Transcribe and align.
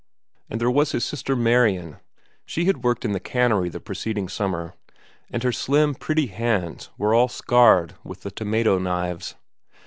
And 0.49 0.59
there 0.59 0.71
was 0.71 0.93
his 0.93 1.05
sister 1.05 1.35
Marian. 1.35 1.97
She 2.43 2.65
had 2.65 2.83
worked 2.83 3.05
in 3.05 3.11
the 3.11 3.19
cannery 3.19 3.69
the 3.69 3.79
preceding 3.79 4.29
summer, 4.29 4.73
and 5.29 5.43
her 5.43 5.51
slim, 5.51 5.93
pretty 5.93 6.25
hands 6.25 6.89
were 6.97 7.13
all 7.13 7.27
scarred 7.27 7.93
with 8.03 8.21
the 8.21 8.31
tomato 8.31 8.79
knives. 8.79 9.35